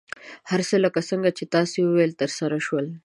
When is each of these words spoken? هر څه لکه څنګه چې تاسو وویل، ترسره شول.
هر 0.49 0.61
څه 0.69 0.75
لکه 0.85 0.99
څنګه 1.09 1.29
چې 1.37 1.43
تاسو 1.55 1.77
وویل، 1.83 2.11
ترسره 2.21 2.57
شول. 2.67 2.87